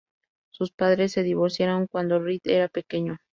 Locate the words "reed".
2.17-2.41